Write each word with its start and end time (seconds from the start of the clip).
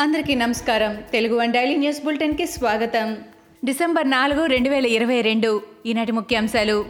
అందరికీ 0.00 0.34
నమస్కారం. 0.34 1.02
Telugu 1.12 1.38
one 1.38 1.52
daily 1.52 1.76
news 1.76 2.04
బులెటిన్కి 2.04 2.46
స్వాగతం. 2.46 3.16
డిసెంబర్ 3.64 4.10
నాలుగు 4.10 4.46
రెండు 4.46 4.68
వేల 4.68 4.86
ఇరవై 4.86 5.20
రెండు. 5.20 5.62
ఈనాటి 5.86 6.12
ముఖ్యాంశాలు. 6.12 6.86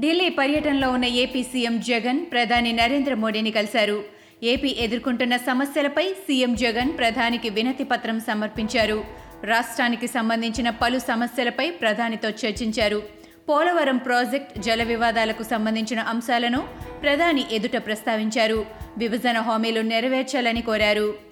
ఢిల్లీ 0.00 0.28
పర్యటనలో 0.28 0.90
ఉన్న 0.90 1.04
ఏపీ 1.04 1.42
సీఎం 1.42 1.80
జగన్ 1.80 2.26
ప్రధాని 2.32 2.72
నరేంద్ర 2.72 3.14
మోడీని 3.14 3.50
కలిశారు. 3.50 4.04
ఏపీ 4.42 4.76
ఎదుర్కొంటున్న 4.80 5.36
సమస్యలపై 5.36 6.12
సీఎం 6.12 6.54
జగన్ 6.54 6.98
ప్రధానికి 6.98 7.48
వినతి 7.48 7.84
పత్రం 7.84 8.20
సమర్పించారు. 8.20 9.04
రాష్ట్రానికి 9.44 10.06
సంబంధించిన 10.06 10.70
పలు 10.70 10.98
సమస్యలపై 10.98 11.70
ప్రధానితో 11.70 12.28
చర్చించారు. 12.28 13.02
పోలవరం 13.48 13.96
ప్రాజెక్ట్ 13.96 14.58
జల 14.58 14.82
వివాదాలకు 14.82 15.42
సంబంధించిన 15.42 16.00
అంశాలను 16.00 16.68
ప్రధాని 17.02 17.44
ఎదుట 17.52 17.76
ప్రస్తావించారు. 17.86 18.66
విభజన 18.98 19.38
హామీలు 19.38 19.80
నెరవేర్చాలని 19.80 20.62
కోరారు. 20.62 21.27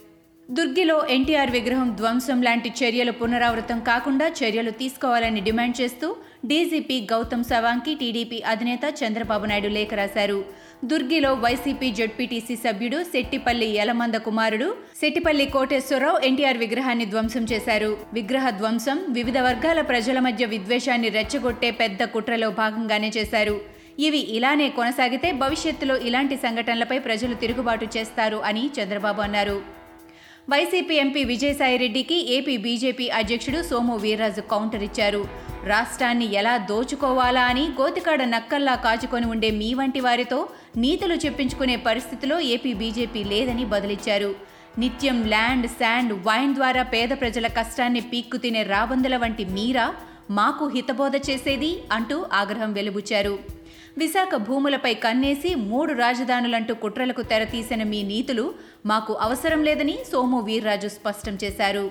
దుర్గిలో 0.49 0.97
ఎన్టీఆర్ 1.11 1.51
విగ్రహం 1.55 1.89
ధ్వంసం 1.99 2.39
లాంటి 2.47 2.69
చర్యలు 2.81 3.13
పునరావృతం 3.21 3.79
కాకుండా 3.89 4.27
చర్యలు 4.41 4.73
తీసుకోవాలని 4.81 5.41
డిమాండ్ 5.41 5.77
చేస్తూ 5.81 6.09
డీజీపీ 6.51 6.97
గౌతమ్ 7.13 7.43
సవాంగ్కి 7.45 7.93
టీడీపీ 7.95 8.39
అధినేత 8.53 8.85
చంద్రబాబు 9.01 9.45
నాయుడు 9.51 9.71
లేఖ 9.77 9.95
రాశారు. 9.95 10.39
దుర్గిలో 10.91 11.31
వైసీపీ 11.45 11.89
జడ్పీటీసీ 11.99 12.57
సభ్యుడు 12.65 12.99
శెట్టిపల్లి 13.13 13.69
యలమంద 13.79 14.17
కుమారుడు 14.27 14.69
శెట్టిపల్లి 15.01 15.47
కోటేశ్వరరావు 15.47 16.19
ఎన్టీఆర్ 16.29 16.63
విగ్రహాన్ని 16.65 17.07
ధ్వంసం 17.13 17.47
చేశారు. 17.53 17.91
విగ్రహ 18.19 18.51
ధ్వంసం 18.51 19.01
వివిధ 19.19 19.39
వర్గాల 19.49 19.81
ప్రజల 19.93 20.19
మధ్య 20.19 20.47
విద్వేషాన్ని 20.47 21.11
రెచ్చగొట్టే 21.19 21.71
పెద్ద 21.83 22.03
కుట్రలో 22.15 22.51
భాగంగానే 22.63 23.11
చేశారు. 23.17 23.57
ఇవి 23.99 24.21
ఇలానే 24.37 24.69
కొనసాగితే 24.79 25.31
భవిష్యత్తులో 25.43 25.97
ఇలాంటి 26.11 26.37
సంఘటనలపై 26.37 27.01
ప్రజలు 27.09 27.35
తిరుగుబాటు 27.35 27.89
చేస్తారు 27.97 28.37
అని 28.51 28.65
చంద్రబాబు 28.79 29.23
అన్నారు. 29.27 29.59
వైసీపీ 30.51 30.95
ఎంపీ 31.03 31.23
విజయసాయిరెడ్డికి 31.31 32.17
ఏపీ 32.35 32.53
బీజేపీ 32.65 33.07
అధ్యక్షుడు 33.21 33.61
సోము 33.69 33.95
వీర్రాజు 34.03 34.43
కౌంటర్ 34.53 34.85
ఇచ్చారు. 34.89 35.23
రాష్ట్రాన్ని 35.71 36.27
ఎలా 36.41 36.53
దోచుకోవాలా 36.69 37.43
అని 37.53 37.65
గోతికాడ 37.81 38.23
నక్కల్లా 38.35 38.75
కాచుకొని 38.85 39.27
ఉండే 39.33 39.51
మీ 39.61 39.71
వంటి 39.81 40.01
వారితో 40.07 40.39
నీతులు 40.85 41.17
చెప్పించుకునే 41.25 41.77
పరిస్థితిలో 41.89 42.39
ఏపీ 42.55 42.75
బీజేపీ 42.83 43.23
లేదని 43.33 43.67
బదులిచ్చారు. 43.75 44.31
నిత్యం 44.79 45.19
ల్యాండ్ 45.35 45.69
శాండ్ 45.79 46.15
వైన్ 46.29 46.57
ద్వారా 46.61 46.85
పేద 46.95 47.11
ప్రజల 47.25 47.47
కష్టాన్ని 47.59 48.05
పీక్కు 48.13 48.41
తినే 48.47 48.65
రాబందుల 48.75 49.17
వంటి 49.25 49.47
మీరా 49.59 49.89
మాకు 50.39 50.65
హితబోధ 50.77 51.17
చేసేది 51.29 51.73
అంటూ 51.99 52.19
ఆగ్రహం 52.43 52.73
వెలుబుచ్చారు. 52.73 53.37
విశాఖ 53.99 54.35
భూములపై 54.35 54.95
కన్నేసి 54.95 55.55
మూడు 55.55 55.93
రాజధానులంటూ 55.93 56.75
కుట్రలకు 56.75 57.23
తెరతీసిన 57.23 57.83
మీ 57.83 58.03
నీతులు 58.03 58.55
మాకు 58.87 59.13
అవసరం 59.13 59.63
లేదని 59.63 59.99
సోము 60.13 60.41
వీర్రాజు 60.41 60.89
స్పష్టం 60.89 61.39
చేశారు. 61.45 61.91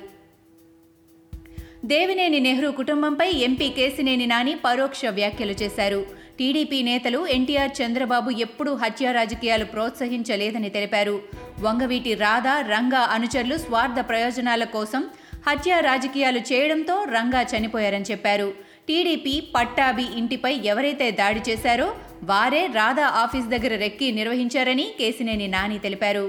దేవినేని 1.86 2.40
నెహ్రూ 2.40 2.72
కుటుంబంపై 2.72 3.32
ఎంపీ 3.32 3.70
కేసినేని 3.70 4.28
నాని 4.28 4.58
పరోక్ష 4.66 5.02
వ్యాఖ్యలు 5.10 5.52
చేశారు. 5.52 6.06
టీడీపీ 6.40 6.82
నేతలు 6.82 7.28
ఎన్టీఆర్ 7.28 7.72
చంద్రబాబు 7.82 8.30
ఎప్పుడూ 8.30 8.76
హత్యా 8.76 9.12
రాజకీయాలు 9.12 9.66
ప్రోత్సహించలేదని 9.66 10.70
తెలిపారు. 10.70 11.22
వంగవీటి 11.60 12.14
రాధా 12.14 12.62
రంగా 12.62 13.00
అనుచరులు 13.00 13.58
స్వార్థ 13.58 14.10
ప్రయోజనాల 14.10 14.64
కోసం 14.64 15.10
హత్యా 15.48 15.80
రాజకీయాలు 15.80 16.40
చేయడంతో 16.40 17.04
రంగా 17.04 17.42
చనిపోయారని 17.42 18.06
చెప్పారు. 18.12 18.65
టీడీపీ 18.88 19.36
పట్టాభి 19.56 20.08
ఇంటిపై 20.22 20.54
ఎవరైతే 20.72 21.12
దాడి 21.12 21.42
చేశారో 21.50 21.88
వారే 22.24 22.64
రాధా 22.68 23.08
ఆఫీస్ 23.24 23.48
దగ్గర 23.54 23.76
రెక్కి 23.76 24.12
నిర్వహించారని 24.12 24.86
కేసినేని 25.00 25.48
నాని 25.48 25.78
తెలిపారు. 25.80 26.26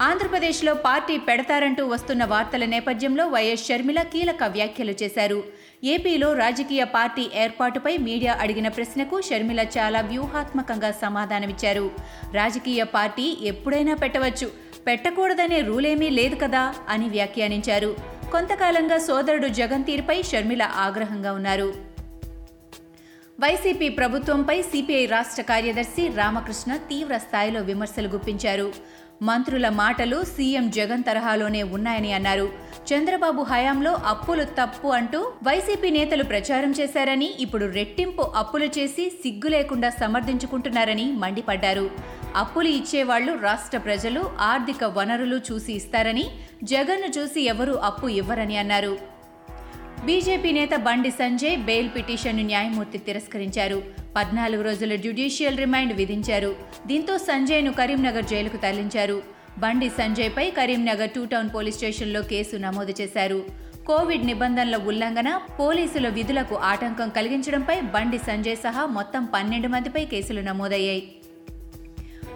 ఆంధ్రప్రదేశ్లో 0.00 0.72
పార్టీ 0.74 1.14
పెడతారంటూ 1.18 1.82
వస్తున్న 1.86 2.24
వార్తల 2.24 2.64
నేపథ్యంలో 2.64 3.24
వైఎస్ 3.28 3.66
షర్మిల 3.68 4.02
కీలక 4.12 4.44
వ్యాఖ్యలు 4.54 4.94
చేశారు. 5.02 5.38
ఏపీలో 5.84 6.28
రాజకీయ 6.34 6.84
పార్టీ 6.94 7.24
ఏర్పాటుపై 7.34 7.92
మీడియా 8.06 8.32
అడిగిన 8.44 8.68
ప్రశ్నకు 8.68 9.20
షర్మిల 9.28 9.60
చాలా 9.76 10.00
వ్యూహాత్మకంగా 10.00 10.90
సమాధానమిచ్చారు. 11.02 11.90
రాజకీయ 12.34 12.82
పార్టీ 12.96 13.26
ఎప్పుడైనా 13.52 13.94
పెట్టవచ్చు 13.94 14.48
పెట్టకూడదనే 14.86 15.60
రూలేమీ 15.60 16.10
లేదు 16.10 16.38
కదా 16.44 16.74
అని 16.88 17.08
వ్యాఖ్యానించారు. 17.08 17.92
కొంతకాలంగా 18.32 18.96
సోదరుడు 18.98 19.48
జగన్ 19.58 19.84
తీరుపై 19.84 20.16
షర్మిల 20.22 20.64
ఆగ్రహంగా 20.86 21.30
ఉన్నారు. 21.32 21.68
వైసీపీ 23.42 23.88
ప్రభుత్వంపై 23.88 24.62
సిపిఐ 24.62 25.04
రాష్ట్ర 25.06 25.42
కార్యదర్శి 25.42 26.02
రామకృష్ణ 26.16 26.72
తీవ్ర 26.90 27.18
స్థాయిలో 27.18 27.60
విమర్శలు 27.60 28.08
గుప్పించారు. 28.08 28.66
మంత్రుల 29.22 29.68
మాటలు 29.68 30.18
సీఎం 30.24 30.70
జగన్ 30.70 31.02
తరహాలోనే 31.02 31.62
ఉన్నాయని 31.76 32.12
అన్నారు. 32.12 32.46
చంద్రబాబు 32.90 33.42
హయాంలో 33.42 33.92
అప్పులు 34.12 34.44
తప్పు 34.60 34.88
అంటూ 34.88 35.20
వైసీపీ 35.42 35.90
నేతలు 35.90 36.24
ప్రచారం 36.24 36.70
చేశారని 36.80 37.28
ఇప్పుడు 37.40 37.66
రెట్టింపు 37.78 38.22
అప్పులు 38.36 38.68
చేసి 38.78 39.06
సిగ్గు 39.22 39.48
లేకుండా 39.48 39.90
సమర్థించుకుంటున్నారని 39.90 41.06
మండిపడ్డారు. 41.12 41.90
అప్పులు 42.36 42.68
ఇచ్చేవాళ్ళు 42.68 43.32
రాష్ట్ర 43.42 43.78
ప్రజలు 43.78 44.30
ఆర్థిక 44.40 44.84
వనరులు 44.98 45.40
చూసి 45.52 45.72
ఇస్తారని 45.72 46.26
జగన్ను 46.64 47.06
చూసి 47.06 47.40
ఎవరూ 47.40 47.74
అప్పు 47.74 48.06
ఇవ్వరని 48.06 48.56
అన్నారు. 48.56 48.98
బీజేపీ 50.04 50.52
నేత 50.52 50.70
బండి 50.76 51.10
సంజయ్ 51.10 51.58
బెయిల్ 51.58 51.88
పిటిషన్ను 51.96 52.42
న్యాయమూర్తి 52.42 52.98
తిరస్కరించారు. 52.98 53.82
పద్నాలుగు 54.16 54.62
రోజుల 54.62 54.94
జ్యుడిషియల్ 54.94 55.58
రిమాండ్ 55.58 55.92
విధించారు. 55.92 56.56
దీంతో 56.86 57.18
సంజయ్ను 57.18 57.72
కరీంనగర్ 57.72 58.24
జైలుకు 58.24 58.56
తరలించారు. 58.56 59.22
బండి 59.58 59.88
సంజయ్పై 59.88 60.50
కరీంనగర్ 60.50 61.10
టూ 61.10 61.24
టౌన్ 61.24 61.50
పోలీస్ 61.54 61.76
స్టేషన్లో 61.76 62.22
కేసు 62.22 62.56
నమోదు 62.56 62.94
చేశారు. 63.00 63.44
కోవిడ్ 63.86 64.26
నిబంధనల 64.26 64.76
ఉల్లంఘన 64.76 65.40
పోలీసుల 65.60 66.08
విధులకు 66.08 66.54
ఆటంకం 66.54 67.08
కలిగించడంపై 67.08 67.80
బండి 67.80 68.18
సంజయ్ 68.18 68.56
సహా 68.56 68.86
మొత్తం 68.86 69.28
పన్నెండు 69.34 69.68
మందిపై 69.68 70.04
కేసులు 70.04 70.40
నమోదయ్యాయి. 70.40 71.12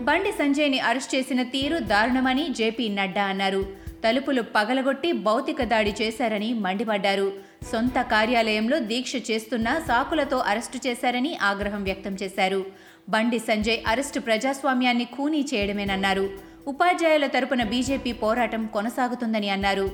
బండి 0.02 0.30
సంజయ్ని 0.30 0.78
అరెస్ట్ 0.78 1.14
చేసిన 1.14 1.42
తీరు 1.42 1.78
దారుణమని 1.78 2.48
జేపీ 2.48 2.88
నడ్డా 2.88 3.24
అన్నారు. 3.24 3.83
తలుపులు 4.04 4.42
పగలగొట్టి 4.42 5.12
భౌతిక 5.12 5.62
దాడి 5.62 5.94
చేశారని 6.02 6.54
మండిపడ్డారు. 6.54 7.32
సొంత 7.72 8.00
కార్యాలయంలో 8.00 8.78
దీక్ష 8.78 9.12
చేస్తున్న 9.30 9.78
సాకులతో 9.88 10.36
అరెస్టు 10.36 10.88
చేశారని 10.88 11.36
ఆగ్రహం 11.36 11.84
వ్యక్తం 11.84 12.16
చేశారు. 12.22 12.66
బండి 13.08 13.38
సంజయ్ 13.38 13.78
అరెస్టు 13.86 14.20
ప్రజాస్వామ్యాన్ని 14.20 15.04
ఖూనీ 15.04 15.46
చేయడమేనన్నారు. 15.54 16.30
ఉపాధ్యాయుల 16.66 17.26
తరపున 17.26 17.62
బీజేపీ 17.62 18.12
పోరాటం 18.12 18.66
కొనసాగుతుందని 18.66 19.50
అన్నారు. 19.50 19.90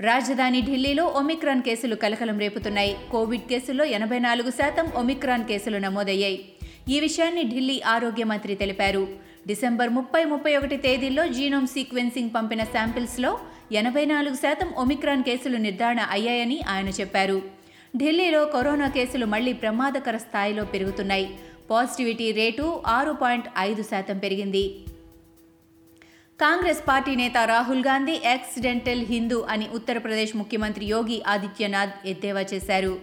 రాజధాని 0.00 0.62
ఢిల్లీలో 0.62 1.04
ఒమిక్రాన్ 1.06 1.62
కేసులు 1.62 1.94
కలకలం 1.94 2.38
రేపుతున్నాయి. 2.38 2.96
కోవిడ్ 3.10 3.42
కేసుల్లో 3.42 3.84
ఎనభై 3.84 4.18
నాలుగు 4.18 4.50
శాతం 4.50 4.90
ఒమిక్రాన్ 4.94 5.44
కేసులు 5.44 5.78
నమోదయ్యాయి. 5.78 6.52
ఈ 6.88 7.00
విషయాన్ని 7.00 7.42
ఢిల్లీ 7.42 7.82
ఆరోగ్య 7.86 8.24
మంత్రి 8.24 8.54
తెలిపారు. 8.54 9.08
డిసెంబర్ 9.46 9.88
ముప్పై 9.88 10.24
ముప్పై 10.24 10.56
ఒకటి 10.56 10.76
తేదీల్లో 10.76 11.24
జీనోమ్ 11.28 11.66
సీక్వెన్సింగ్ 11.66 12.30
పంపిన 12.36 12.64
శాంపిల్స్లో 12.64 13.38
ఎనభై 13.72 14.04
నాలుగు 14.04 14.34
శాతం 14.34 14.68
ఒమిక్రాన్ 14.76 15.22
కేసులు 15.22 15.56
నిర్ధారణ 15.56 16.00
అయ్యాయని 16.10 16.60
ఆయన 16.68 16.88
చెప్పారు. 16.88 17.42
ఢిల్లీలో 17.96 18.44
కరోనా 18.44 18.88
కేసులు 18.88 19.26
మళ్ళీ 19.26 19.52
ప్రమాదకర 19.52 20.16
స్థాయిలో 20.16 20.64
పెరుగుతున్నాయి. 20.64 21.28
పాజిటివిటీ 21.70 22.32
రేటు 22.32 22.82
ఆరు 22.86 23.12
పాయింట్ 23.12 23.46
ఐదు 23.58 23.82
శాతం 23.82 24.18
పెరిగింది. 24.18 24.64
కాంగ్రెస్ 26.40 26.82
పార్టీ 26.88 27.14
నేత 27.14 27.36
రాహుల్ 27.46 27.84
గాంధీ 27.84 28.20
యాక్సిడెంటల్ 28.24 29.04
హిందూ 29.12 29.40
అని 29.52 29.68
ఉత్తరప్రదేశ్ 29.74 30.36
ముఖ్యమంత్రి 30.36 30.86
యోగి 30.86 31.22
ఆదిత్యనాథ్ 31.26 31.94
ఎద్దేవా 32.06 32.42
చేశారు. 32.54 32.94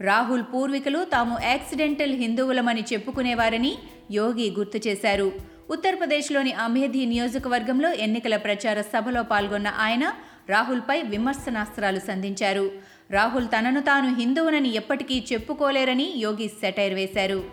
రాహుల్ 0.00 0.46
పూర్వీకులు 0.54 1.04
తాము 1.04 1.36
యాక్సిడెంటల్ 1.42 2.14
హిందువులమని 2.14 2.84
చెప్పుకునేవారని 2.92 3.74
యోగి 4.10 4.48
గుర్తు 4.58 4.88
చేశారు. 4.88 5.55
ఉత్తరప్రదేశ్లోని 5.70 6.52
అమేధి 6.52 7.06
నియోజకవర్గంలో 7.06 7.92
ఎన్నికల 7.92 8.36
ప్రచార 8.36 8.80
సభలో 8.80 9.22
పాల్గొన్న 9.22 9.68
ఆయన 9.68 10.12
రాహుల్పై 10.48 11.02
విమర్శనాస్త్రాలు 11.02 11.98
సంధించారు. 11.98 12.70
రాహుల్ 13.10 13.46
తనను 13.46 13.80
తాను 13.80 14.14
హిందువునని 14.14 14.74
ఎప్పటికీ 14.74 15.24
చెప్పుకోలేరని 15.32 16.12
యోగి 16.16 16.48
సెటైర్ 16.48 16.94
వేశారు. 16.94 17.44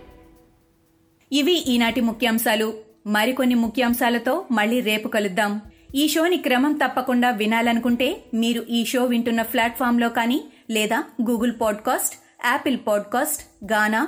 ఇవి 1.31 1.54
ఈనాటి 1.54 2.01
ముఖ్యాంశాలు. 2.01 2.74
మరికొన్ని 3.07 3.56
ముఖ్యాంశాలతో 3.56 4.45
మళ్ళీ 4.51 4.80
రేపు 4.80 5.07
కలుద్దాం. 5.07 5.62
ఈ 5.95 6.07
షోని 6.07 6.38
క్రమం 6.38 6.74
తప్పకుండా 6.74 7.30
వినాలనుకుంటే 7.30 8.24
మీరు 8.33 8.66
ఈ 8.69 8.86
షో 8.86 9.06
వింటున్న 9.06 9.42
ప్లాట్ఫామ్లో 9.42 10.09
కానీ 10.09 10.44
లేదా 10.69 11.04
Google 11.30 11.51
podcast 11.62 12.16
Apple 12.45 12.77
podcast 12.88 13.71
Gaana 13.71 14.07